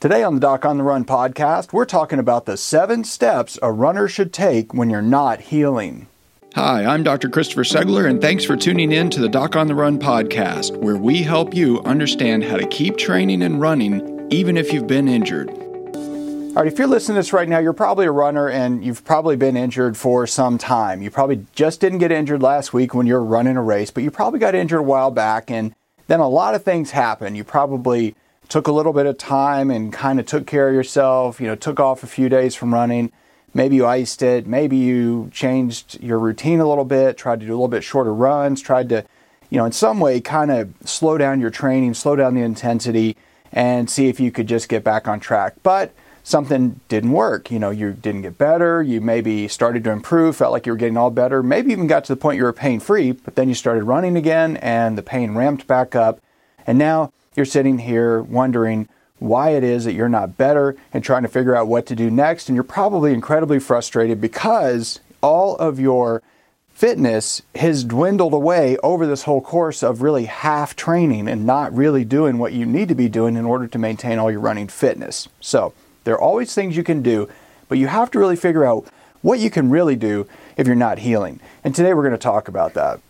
[0.00, 3.72] Today on the Doc on the Run podcast, we're talking about the seven steps a
[3.72, 6.06] runner should take when you're not healing.
[6.54, 7.28] Hi, I'm Dr.
[7.28, 10.96] Christopher Segler, and thanks for tuning in to the Doc on the Run podcast, where
[10.96, 15.50] we help you understand how to keep training and running even if you've been injured.
[15.50, 19.04] All right, if you're listening to this right now, you're probably a runner and you've
[19.04, 21.02] probably been injured for some time.
[21.02, 24.04] You probably just didn't get injured last week when you were running a race, but
[24.04, 25.74] you probably got injured a while back, and
[26.06, 27.34] then a lot of things happen.
[27.34, 28.14] You probably
[28.48, 31.54] took a little bit of time and kind of took care of yourself, you know,
[31.54, 33.12] took off a few days from running.
[33.54, 37.52] Maybe you iced it, maybe you changed your routine a little bit, tried to do
[37.52, 39.04] a little bit shorter runs, tried to,
[39.50, 43.16] you know, in some way kind of slow down your training, slow down the intensity,
[43.52, 45.54] and see if you could just get back on track.
[45.62, 45.92] But
[46.22, 47.50] something didn't work.
[47.50, 50.78] You know, you didn't get better, you maybe started to improve, felt like you were
[50.78, 53.48] getting all better, maybe even got to the point you were pain free, but then
[53.48, 56.20] you started running again and the pain ramped back up.
[56.66, 58.88] And now you're sitting here wondering
[59.18, 62.10] why it is that you're not better and trying to figure out what to do
[62.10, 62.48] next.
[62.48, 66.22] And you're probably incredibly frustrated because all of your
[66.68, 72.04] fitness has dwindled away over this whole course of really half training and not really
[72.04, 75.28] doing what you need to be doing in order to maintain all your running fitness.
[75.40, 75.72] So,
[76.04, 77.28] there are always things you can do,
[77.68, 78.86] but you have to really figure out
[79.22, 81.40] what you can really do if you're not healing.
[81.64, 83.00] And today we're going to talk about that.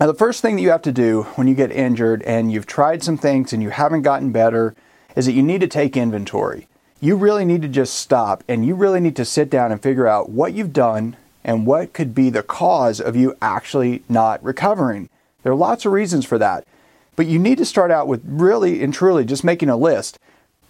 [0.00, 2.66] Now, the first thing that you have to do when you get injured and you've
[2.66, 4.74] tried some things and you haven't gotten better
[5.14, 6.66] is that you need to take inventory.
[6.98, 10.06] You really need to just stop and you really need to sit down and figure
[10.06, 15.10] out what you've done and what could be the cause of you actually not recovering.
[15.42, 16.66] There are lots of reasons for that,
[17.14, 20.18] but you need to start out with really and truly just making a list.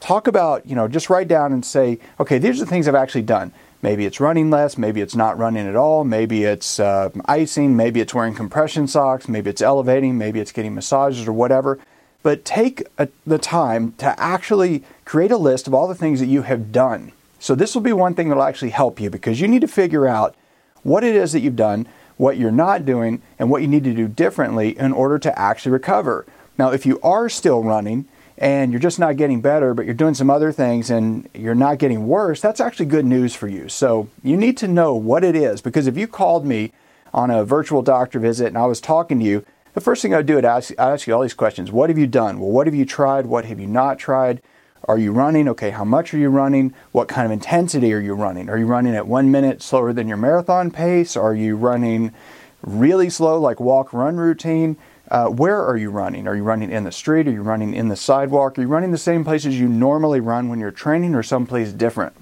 [0.00, 2.97] Talk about, you know, just write down and say, okay, these are the things I've
[2.97, 3.53] actually done.
[3.83, 8.00] Maybe it's running less, maybe it's not running at all, maybe it's uh, icing, maybe
[8.00, 11.80] it's wearing compression socks, maybe it's elevating, maybe it's getting massages or whatever.
[12.22, 16.27] But take a, the time to actually create a list of all the things that
[16.27, 17.10] you have done.
[17.41, 19.69] So, this will be one thing that will actually help you because you need to
[19.69, 20.36] figure out
[20.84, 23.94] what it is that you've done, what you're not doing, and what you need to
[23.94, 26.25] do differently in order to actually recover.
[26.56, 28.06] Now, if you are still running,
[28.42, 31.78] and you're just not getting better, but you're doing some other things and you're not
[31.78, 33.69] getting worse, that's actually good news for you.
[33.69, 36.72] So you need to know what it is because if you called me
[37.14, 40.26] on a virtual doctor visit and I was talking to you, the first thing I'd
[40.26, 41.70] do is ask, ask you all these questions.
[41.70, 42.41] What have you done?
[42.41, 43.26] Well, what have you tried?
[43.26, 44.42] What have you not tried?
[44.88, 45.48] Are you running?
[45.50, 46.75] Okay, how much are you running?
[46.91, 48.50] What kind of intensity are you running?
[48.50, 51.16] Are you running at one minute slower than your marathon pace?
[51.16, 52.12] Are you running
[52.60, 54.76] really slow, like walk run routine?
[55.10, 56.26] Uh, where are you running?
[56.26, 57.28] Are you running in the street?
[57.28, 58.58] Are you running in the sidewalk?
[58.58, 62.14] Are you running the same places you normally run when you're training or someplace different?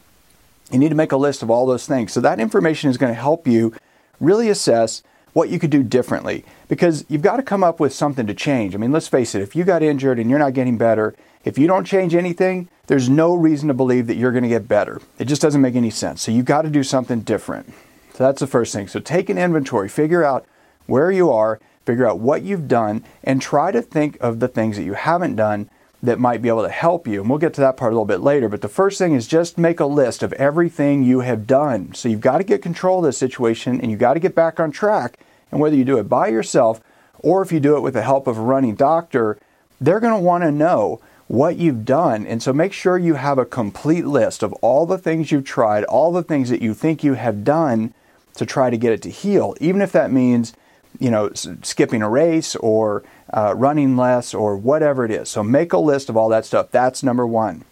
[0.73, 2.13] You need to make a list of all those things.
[2.13, 3.75] So that information is going to help you
[4.19, 5.03] really assess
[5.33, 8.75] what you could do differently because you've got to come up with something to change.
[8.75, 11.15] I mean, let's face it, if you got injured and you're not getting better,
[11.45, 14.69] if you don't change anything, there's no reason to believe that you're going to get
[14.69, 15.01] better.
[15.19, 16.23] It just doesn't make any sense.
[16.23, 17.73] So you've got to do something different.
[18.15, 18.89] So that's the first thing.
[18.89, 20.45] So take an inventory, figure out
[20.87, 24.77] where you are, figure out what you've done, and try to think of the things
[24.77, 25.69] that you haven't done
[26.03, 27.21] that might be able to help you.
[27.21, 28.49] And we'll get to that part a little bit later.
[28.49, 31.95] But the first thing is just make a list of everything you have done.
[31.95, 34.59] So you've got to get control of the situation and you've got to get back
[34.59, 35.19] on track.
[35.51, 36.81] And whether you do it by yourself
[37.19, 39.39] or if you do it with the help of a running doctor,
[39.81, 42.27] they're going to want to know what you've done.
[42.27, 45.85] And so make sure you have a complete list of all the things you've tried,
[45.85, 47.95] all the things that you think you have done
[48.37, 50.55] to try to get it to heal, even if that means
[50.99, 53.03] you know, skipping a race or
[53.33, 55.29] uh, running less or whatever it is.
[55.29, 56.71] So make a list of all that stuff.
[56.71, 57.65] That's number one.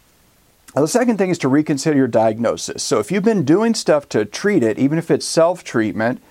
[0.75, 2.83] Now, the second thing is to reconsider your diagnosis.
[2.83, 6.21] So if you've been doing stuff to treat it, even if it's self treatment,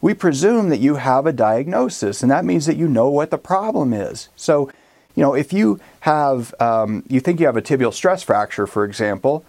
[0.00, 3.38] we presume that you have a diagnosis, and that means that you know what the
[3.38, 4.28] problem is.
[4.36, 4.70] So,
[5.14, 8.84] you know, if you have, um, you think you have a tibial stress fracture, for
[8.84, 9.44] example,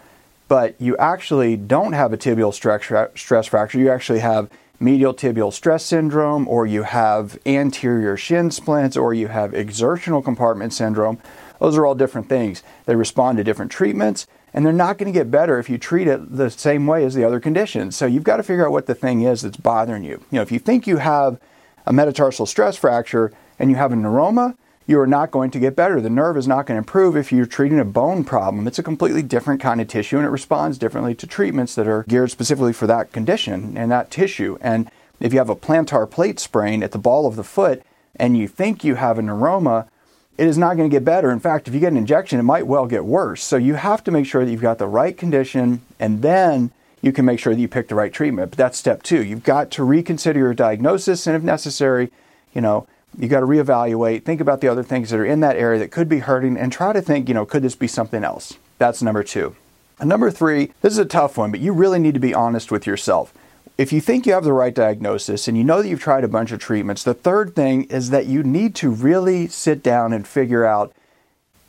[0.48, 5.84] but you actually don't have a tibial stress fracture, you actually have medial tibial stress
[5.84, 11.18] syndrome, or you have anterior shin splints, or you have exertional compartment syndrome.
[11.60, 12.62] Those are all different things.
[12.86, 16.08] They respond to different treatments, and they're not going to get better if you treat
[16.08, 17.96] it the same way as the other conditions.
[17.96, 20.24] So you've got to figure out what the thing is that's bothering you.
[20.32, 21.40] You know, if you think you have
[21.86, 24.56] a metatarsal stress fracture and you have a neuroma,
[24.88, 26.00] you are not going to get better.
[26.00, 28.68] The nerve is not going to improve if you're treating a bone problem.
[28.68, 32.04] It's a completely different kind of tissue and it responds differently to treatments that are
[32.04, 34.58] geared specifically for that condition and that tissue.
[34.62, 34.90] And
[35.20, 37.84] if you have a plantar plate sprain at the ball of the foot
[38.16, 39.90] and you think you have a neuroma,
[40.38, 41.32] it is not going to get better.
[41.32, 43.44] In fact, if you get an injection, it might well get worse.
[43.44, 47.12] So you have to make sure that you've got the right condition and then you
[47.12, 48.52] can make sure that you pick the right treatment.
[48.52, 49.22] But that's step two.
[49.22, 52.10] You've got to reconsider your diagnosis and if necessary,
[52.54, 52.88] you know,
[53.18, 55.92] you got to reevaluate, think about the other things that are in that area that
[55.92, 58.58] could be hurting, and try to think, you know, could this be something else?
[58.78, 59.56] That's number two.
[60.00, 62.72] And number three, this is a tough one, but you really need to be honest
[62.72, 63.34] with yourself.
[63.78, 66.28] If you think you have the right diagnosis and you know that you've tried a
[66.28, 70.28] bunch of treatments, the third thing is that you need to really sit down and
[70.28, 70.94] figure out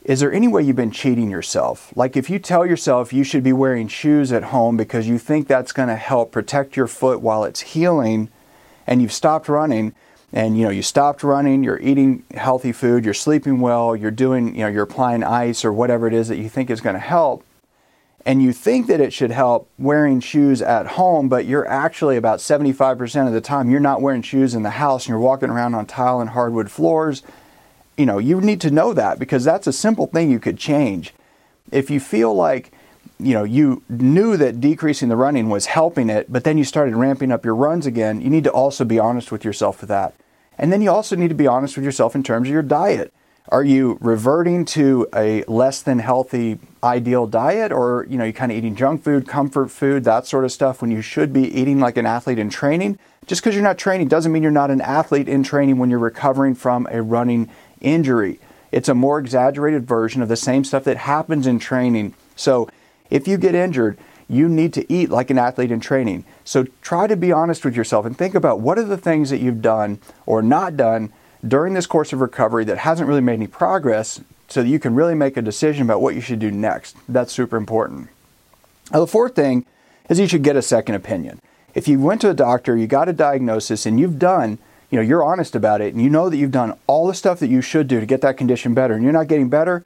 [0.04, 1.92] is there any way you've been cheating yourself?
[1.94, 5.46] Like if you tell yourself you should be wearing shoes at home because you think
[5.46, 8.30] that's going to help protect your foot while it's healing
[8.86, 9.94] and you've stopped running
[10.32, 14.54] and you know you stopped running, you're eating healthy food, you're sleeping well, you're doing,
[14.54, 17.00] you know, you're applying ice or whatever it is that you think is going to
[17.00, 17.44] help
[18.26, 22.40] and you think that it should help wearing shoes at home, but you're actually about
[22.40, 25.74] 75% of the time you're not wearing shoes in the house and you're walking around
[25.74, 27.22] on tile and hardwood floors
[27.98, 31.12] you know, you need to know that because that's a simple thing you could change.
[31.72, 32.72] If you feel like,
[33.18, 36.94] you know, you knew that decreasing the running was helping it, but then you started
[36.94, 40.14] ramping up your runs again, you need to also be honest with yourself for that.
[40.56, 43.12] And then you also need to be honest with yourself in terms of your diet.
[43.50, 48.52] Are you reverting to a less than healthy ideal diet or you know you kind
[48.52, 51.80] of eating junk food, comfort food, that sort of stuff when you should be eating
[51.80, 52.98] like an athlete in training?
[53.26, 55.98] Just because you're not training doesn't mean you're not an athlete in training when you're
[55.98, 57.48] recovering from a running
[57.80, 58.38] injury.
[58.70, 62.14] It's a more exaggerated version of the same stuff that happens in training.
[62.36, 62.68] So
[63.10, 66.24] if you get injured, you need to eat like an athlete in training.
[66.44, 69.38] So try to be honest with yourself and think about what are the things that
[69.38, 71.12] you've done or not done
[71.46, 74.94] during this course of recovery that hasn't really made any progress so that you can
[74.94, 76.96] really make a decision about what you should do next.
[77.08, 78.08] That's super important.
[78.92, 79.64] Now, the fourth thing
[80.08, 81.40] is you should get a second opinion.
[81.74, 84.58] If you went to a doctor, you got a diagnosis, and you've done
[84.90, 87.38] you know you're honest about it and you know that you've done all the stuff
[87.40, 89.84] that you should do to get that condition better and you're not getting better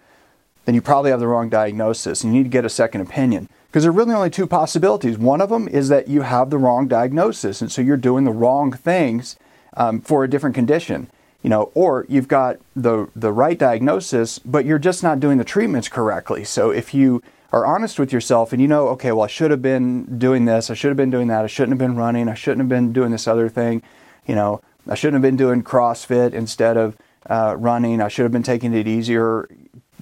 [0.64, 3.48] then you probably have the wrong diagnosis and you need to get a second opinion
[3.68, 6.58] because there are really only two possibilities one of them is that you have the
[6.58, 9.36] wrong diagnosis and so you're doing the wrong things
[9.76, 11.08] um, for a different condition
[11.42, 15.44] you know or you've got the the right diagnosis but you're just not doing the
[15.44, 17.22] treatments correctly so if you
[17.52, 20.70] are honest with yourself and you know okay well i should have been doing this
[20.70, 22.92] i should have been doing that i shouldn't have been running i shouldn't have been
[22.92, 23.82] doing this other thing
[24.26, 26.96] you know I shouldn't have been doing CrossFit instead of
[27.28, 28.00] uh, running.
[28.00, 29.48] I should have been taking it easier.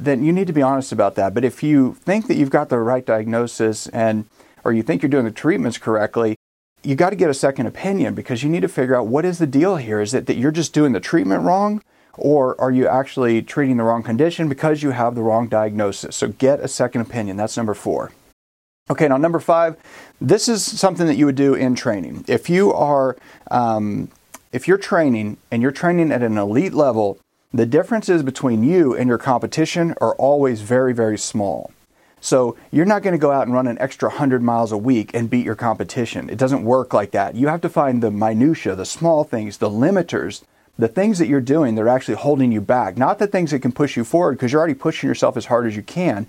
[0.01, 1.35] Then you need to be honest about that.
[1.35, 4.25] But if you think that you've got the right diagnosis and
[4.65, 6.37] or you think you're doing the treatments correctly,
[6.83, 9.39] you got to get a second opinion because you need to figure out what is
[9.39, 10.01] the deal here.
[10.01, 11.83] Is it that you're just doing the treatment wrong?
[12.15, 16.17] Or are you actually treating the wrong condition because you have the wrong diagnosis?
[16.17, 17.37] So get a second opinion.
[17.37, 18.13] That's number four.
[18.91, 19.77] Okay, now number five,
[20.21, 22.25] this is something that you would do in training.
[22.27, 23.17] If you are
[23.51, 24.11] um,
[24.53, 27.19] if you're training and you're training at an elite level,
[27.53, 31.73] the differences between you and your competition are always very, very small.
[32.21, 35.11] So you're not going to go out and run an extra 100 miles a week
[35.15, 36.31] and beat your competition.
[36.31, 37.35] It doesn't work like that.
[37.35, 40.43] You have to find the minutia, the small things, the limiters,
[40.79, 43.61] the things that you're doing that are actually holding you back, not the things that
[43.61, 46.27] can push you forward because you're already pushing yourself as hard as you can.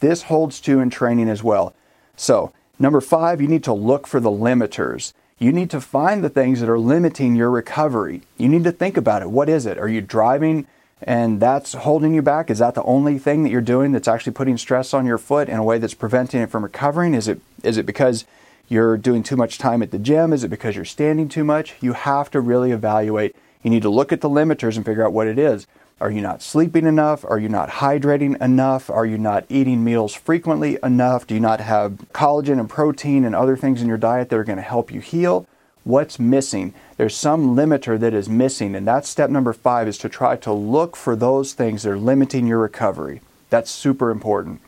[0.00, 1.74] This holds true in training as well.
[2.16, 5.14] So, number 5, you need to look for the limiters.
[5.40, 8.20] You need to find the things that are limiting your recovery.
[8.36, 9.30] You need to think about it.
[9.30, 9.78] What is it?
[9.78, 10.66] Are you driving
[11.02, 12.50] and that's holding you back?
[12.50, 15.48] Is that the only thing that you're doing that's actually putting stress on your foot
[15.48, 17.14] in a way that's preventing it from recovering?
[17.14, 18.26] Is it is it because
[18.68, 20.34] you're doing too much time at the gym?
[20.34, 21.74] Is it because you're standing too much?
[21.80, 23.34] You have to really evaluate.
[23.62, 25.66] You need to look at the limiters and figure out what it is.
[26.00, 27.26] Are you not sleeping enough?
[27.26, 28.88] Are you not hydrating enough?
[28.88, 31.26] Are you not eating meals frequently enough?
[31.26, 34.44] Do you not have collagen and protein and other things in your diet that are
[34.44, 35.46] going to help you heal?
[35.84, 36.72] What's missing?
[36.96, 40.52] There's some limiter that is missing, and that's step number five is to try to
[40.52, 43.20] look for those things that are limiting your recovery.
[43.50, 44.62] That's super important.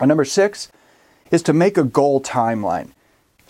[0.00, 0.70] And number six
[1.30, 2.90] is to make a goal timeline.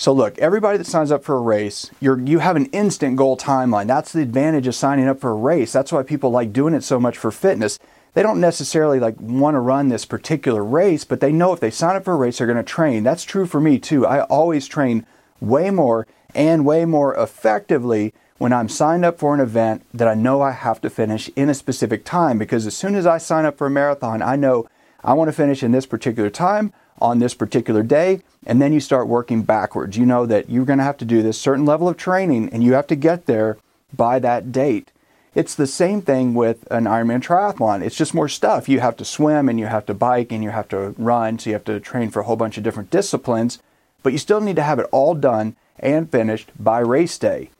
[0.02, 3.36] So look, everybody that signs up for a race, you're you have an instant goal
[3.36, 3.86] timeline.
[3.86, 5.72] That's the advantage of signing up for a race.
[5.72, 7.78] That's why people like doing it so much for fitness.
[8.14, 11.70] They don't necessarily like want to run this particular race, but they know if they
[11.70, 13.04] sign up for a race, they're going to train.
[13.04, 14.04] That's true for me too.
[14.04, 15.06] I always train
[15.40, 20.14] way more and way more effectively when I'm signed up for an event that I
[20.14, 23.44] know I have to finish in a specific time because as soon as I sign
[23.44, 24.66] up for a marathon, I know
[25.04, 28.80] I want to finish in this particular time on this particular day, and then you
[28.80, 29.98] start working backwards.
[29.98, 32.62] You know that you're going to have to do this certain level of training and
[32.62, 33.58] you have to get there
[33.92, 34.90] by that date.
[35.34, 37.82] It's the same thing with an Ironman triathlon.
[37.82, 38.68] It's just more stuff.
[38.68, 41.50] You have to swim and you have to bike and you have to run, so
[41.50, 43.58] you have to train for a whole bunch of different disciplines,
[44.02, 47.50] but you still need to have it all done and finished by race day.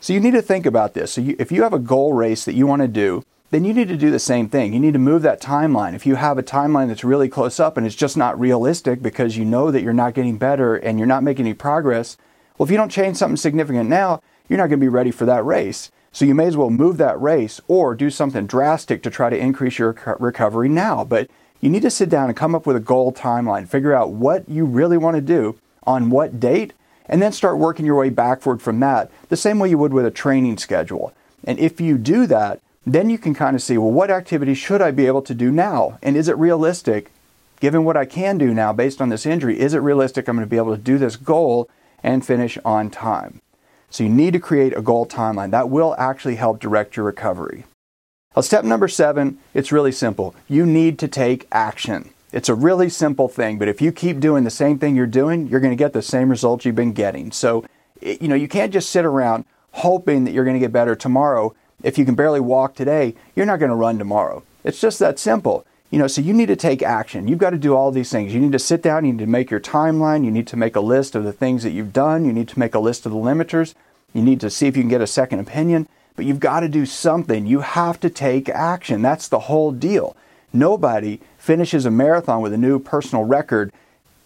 [0.00, 1.12] So you need to think about this.
[1.12, 3.72] So you, if you have a goal race that you want to do, then you
[3.72, 4.74] need to do the same thing.
[4.74, 5.94] You need to move that timeline.
[5.94, 9.38] If you have a timeline that's really close up and it's just not realistic because
[9.38, 12.18] you know that you're not getting better and you're not making any progress,
[12.56, 15.24] well, if you don't change something significant now, you're not going to be ready for
[15.24, 15.90] that race.
[16.12, 19.38] So you may as well move that race or do something drastic to try to
[19.38, 21.04] increase your recovery now.
[21.04, 24.10] But You need to sit down and come up with a goal timeline, figure out
[24.10, 26.72] what you really want to do on what date,
[27.06, 30.06] and then start working your way backward from that, the same way you would with
[30.06, 31.12] a training schedule.
[31.44, 32.60] And if you do that,
[32.92, 35.50] then you can kind of see, well, what activity should I be able to do
[35.50, 35.98] now?
[36.02, 37.10] And is it realistic,
[37.60, 40.46] given what I can do now based on this injury, is it realistic I'm going
[40.46, 41.68] to be able to do this goal
[42.02, 43.40] and finish on time?
[43.90, 45.50] So you need to create a goal timeline.
[45.50, 47.64] That will actually help direct your recovery.
[48.34, 50.34] Well, step number seven, it's really simple.
[50.46, 52.10] You need to take action.
[52.30, 55.46] It's a really simple thing, but if you keep doing the same thing you're doing,
[55.48, 57.32] you're going to get the same results you've been getting.
[57.32, 57.64] So,
[58.02, 61.54] you know, you can't just sit around hoping that you're going to get better tomorrow.
[61.82, 64.42] If you can barely walk today, you're not going to run tomorrow.
[64.64, 65.64] It's just that simple.
[65.90, 67.28] You know, so you need to take action.
[67.28, 68.34] You've got to do all these things.
[68.34, 70.76] You need to sit down, you need to make your timeline, you need to make
[70.76, 73.12] a list of the things that you've done, you need to make a list of
[73.12, 73.74] the limiters,
[74.12, 76.68] you need to see if you can get a second opinion but you've got to
[76.68, 77.46] do something.
[77.46, 79.02] You have to take action.
[79.02, 80.16] That's the whole deal.
[80.52, 83.72] Nobody finishes a marathon with a new personal record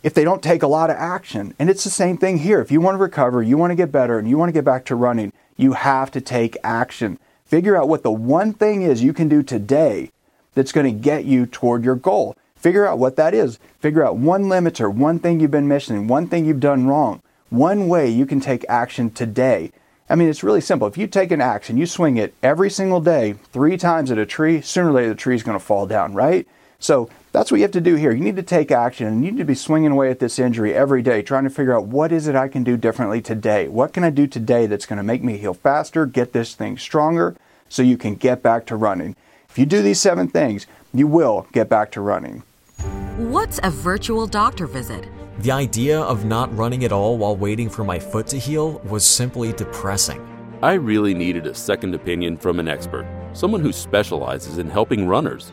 [0.02, 1.54] if they don't take a lot of action.
[1.58, 2.62] And it's the same thing here.
[2.62, 4.64] If you want to recover, you want to get better, and you want to get
[4.64, 7.18] back to running, you have to take action.
[7.52, 10.10] Figure out what the one thing is you can do today
[10.54, 12.34] that's going to get you toward your goal.
[12.56, 13.58] Figure out what that is.
[13.78, 17.88] Figure out one limiter, one thing you've been missing, one thing you've done wrong, one
[17.88, 19.70] way you can take action today.
[20.08, 20.88] I mean, it's really simple.
[20.88, 24.24] If you take an and you swing it every single day, three times at a
[24.24, 26.48] tree, sooner or later the tree is going to fall down, right?
[26.82, 28.10] So that's what you have to do here.
[28.10, 30.74] You need to take action and you need to be swinging away at this injury
[30.74, 33.68] every day, trying to figure out what is it I can do differently today?
[33.68, 36.76] What can I do today that's going to make me heal faster, get this thing
[36.76, 37.36] stronger,
[37.68, 39.14] so you can get back to running?
[39.48, 42.42] If you do these seven things, you will get back to running.
[43.16, 45.08] What's a virtual doctor visit?
[45.38, 49.06] The idea of not running at all while waiting for my foot to heal was
[49.06, 50.20] simply depressing.
[50.62, 55.52] I really needed a second opinion from an expert, someone who specializes in helping runners.